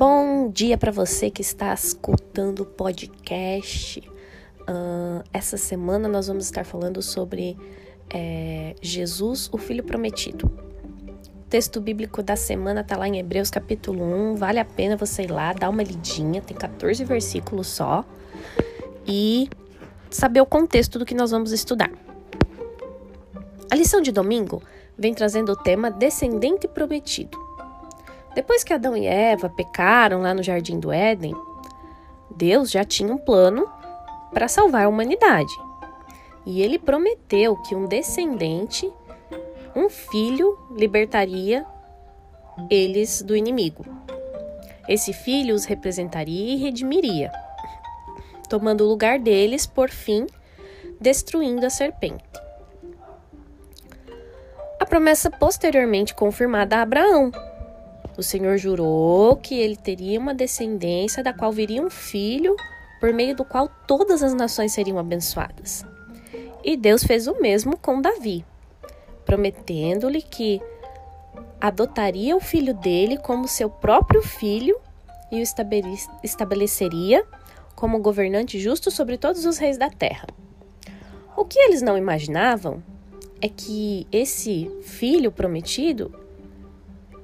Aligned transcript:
Bom 0.00 0.48
dia 0.50 0.78
para 0.78 0.90
você 0.90 1.28
que 1.28 1.42
está 1.42 1.74
escutando 1.74 2.60
o 2.60 2.64
podcast. 2.64 4.00
Uh, 4.62 5.22
essa 5.30 5.58
semana 5.58 6.08
nós 6.08 6.26
vamos 6.26 6.46
estar 6.46 6.64
falando 6.64 7.02
sobre 7.02 7.54
é, 8.08 8.74
Jesus, 8.80 9.50
o 9.52 9.58
Filho 9.58 9.84
Prometido. 9.84 10.46
O 10.46 11.50
texto 11.50 11.82
bíblico 11.82 12.22
da 12.22 12.34
semana 12.34 12.80
está 12.80 12.96
lá 12.96 13.06
em 13.08 13.18
Hebreus 13.18 13.50
capítulo 13.50 14.02
1. 14.02 14.36
Vale 14.36 14.58
a 14.58 14.64
pena 14.64 14.96
você 14.96 15.24
ir 15.24 15.30
lá, 15.30 15.52
dar 15.52 15.68
uma 15.68 15.82
lidinha, 15.82 16.40
tem 16.40 16.56
14 16.56 17.04
versículos 17.04 17.66
só. 17.66 18.02
E 19.06 19.50
saber 20.08 20.40
o 20.40 20.46
contexto 20.46 20.98
do 20.98 21.04
que 21.04 21.14
nós 21.14 21.30
vamos 21.30 21.52
estudar. 21.52 21.90
A 23.70 23.76
lição 23.76 24.00
de 24.00 24.12
domingo 24.12 24.62
vem 24.96 25.12
trazendo 25.12 25.52
o 25.52 25.56
tema 25.56 25.90
descendente 25.90 26.66
prometido. 26.66 27.49
Depois 28.34 28.62
que 28.62 28.72
Adão 28.72 28.96
e 28.96 29.06
Eva 29.06 29.48
pecaram 29.48 30.22
lá 30.22 30.32
no 30.32 30.42
jardim 30.42 30.78
do 30.78 30.92
Éden, 30.92 31.34
Deus 32.30 32.70
já 32.70 32.84
tinha 32.84 33.12
um 33.12 33.18
plano 33.18 33.68
para 34.32 34.48
salvar 34.48 34.84
a 34.84 34.88
humanidade. 34.88 35.52
E 36.46 36.62
ele 36.62 36.78
prometeu 36.78 37.56
que 37.56 37.74
um 37.74 37.86
descendente, 37.86 38.90
um 39.74 39.88
filho, 39.88 40.58
libertaria 40.76 41.66
eles 42.70 43.22
do 43.22 43.36
inimigo. 43.36 43.84
Esse 44.88 45.12
filho 45.12 45.54
os 45.54 45.64
representaria 45.64 46.54
e 46.54 46.56
redimiria, 46.56 47.30
tomando 48.48 48.84
o 48.84 48.88
lugar 48.88 49.18
deles, 49.18 49.66
por 49.66 49.90
fim, 49.90 50.26
destruindo 51.00 51.66
a 51.66 51.70
serpente 51.70 52.40
promessa 54.90 55.30
posteriormente 55.30 56.12
confirmada 56.12 56.76
a 56.76 56.82
Abraão. 56.82 57.30
O 58.20 58.22
Senhor 58.22 58.58
jurou 58.58 59.34
que 59.36 59.54
ele 59.54 59.76
teria 59.76 60.20
uma 60.20 60.34
descendência 60.34 61.22
da 61.22 61.32
qual 61.32 61.50
viria 61.50 61.80
um 61.80 61.88
filho, 61.88 62.54
por 63.00 63.14
meio 63.14 63.34
do 63.34 63.46
qual 63.46 63.66
todas 63.86 64.22
as 64.22 64.34
nações 64.34 64.74
seriam 64.74 64.98
abençoadas. 64.98 65.86
E 66.62 66.76
Deus 66.76 67.02
fez 67.02 67.26
o 67.26 67.40
mesmo 67.40 67.78
com 67.78 67.98
Davi, 67.98 68.44
prometendo-lhe 69.24 70.20
que 70.20 70.60
adotaria 71.58 72.36
o 72.36 72.40
filho 72.40 72.74
dele 72.74 73.16
como 73.16 73.48
seu 73.48 73.70
próprio 73.70 74.20
filho 74.20 74.78
e 75.32 75.40
o 75.40 75.44
estabeleceria 76.22 77.24
como 77.74 78.00
governante 78.00 78.60
justo 78.60 78.90
sobre 78.90 79.16
todos 79.16 79.46
os 79.46 79.56
reis 79.56 79.78
da 79.78 79.88
terra. 79.88 80.26
O 81.34 81.46
que 81.46 81.58
eles 81.58 81.80
não 81.80 81.96
imaginavam 81.96 82.82
é 83.40 83.48
que 83.48 84.06
esse 84.12 84.70
filho 84.82 85.32
prometido 85.32 86.12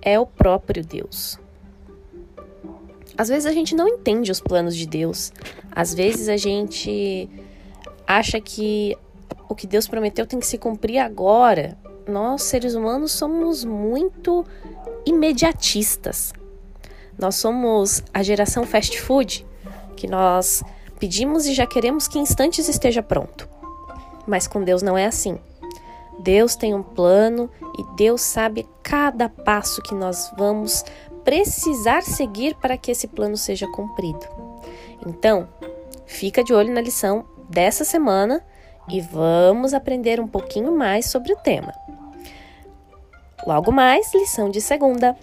é 0.06 0.20
o 0.20 0.24
próprio 0.24 0.86
Deus. 0.86 1.36
Às 3.18 3.28
vezes 3.28 3.44
a 3.44 3.52
gente 3.52 3.74
não 3.74 3.88
entende 3.88 4.30
os 4.30 4.40
planos 4.40 4.76
de 4.76 4.86
Deus. 4.86 5.32
Às 5.72 5.92
vezes 5.92 6.28
a 6.28 6.36
gente 6.36 7.28
acha 8.06 8.40
que 8.40 8.96
o 9.48 9.54
que 9.54 9.66
Deus 9.66 9.88
prometeu 9.88 10.24
tem 10.24 10.38
que 10.38 10.46
se 10.46 10.58
cumprir 10.58 10.98
agora. 10.98 11.76
Nós, 12.06 12.42
seres 12.42 12.74
humanos, 12.74 13.10
somos 13.10 13.64
muito 13.64 14.46
imediatistas. 15.04 16.32
Nós 17.18 17.34
somos 17.34 18.02
a 18.14 18.22
geração 18.22 18.64
fast 18.64 19.00
food, 19.00 19.44
que 19.96 20.06
nós 20.06 20.62
pedimos 21.00 21.46
e 21.46 21.54
já 21.54 21.66
queremos 21.66 22.06
que 22.06 22.18
em 22.18 22.22
instantes 22.22 22.68
esteja 22.68 23.02
pronto. 23.02 23.48
Mas 24.24 24.46
com 24.46 24.62
Deus 24.62 24.82
não 24.82 24.96
é 24.96 25.06
assim. 25.06 25.38
Deus 26.18 26.56
tem 26.56 26.74
um 26.74 26.82
plano 26.82 27.50
e 27.78 27.96
Deus 27.96 28.20
sabe 28.20 28.68
cada 28.82 29.28
passo 29.28 29.82
que 29.82 29.94
nós 29.94 30.32
vamos 30.36 30.84
precisar 31.24 32.02
seguir 32.02 32.54
para 32.56 32.76
que 32.76 32.90
esse 32.90 33.08
plano 33.08 33.36
seja 33.36 33.66
cumprido. 33.72 34.26
Então, 35.06 35.48
fica 36.06 36.42
de 36.42 36.54
olho 36.54 36.72
na 36.72 36.80
lição 36.80 37.24
dessa 37.48 37.84
semana 37.84 38.44
e 38.88 39.00
vamos 39.00 39.74
aprender 39.74 40.20
um 40.20 40.28
pouquinho 40.28 40.72
mais 40.76 41.06
sobre 41.06 41.32
o 41.32 41.36
tema. 41.36 41.72
Logo 43.46 43.70
mais, 43.70 44.12
lição 44.14 44.50
de 44.50 44.60
segunda. 44.60 45.16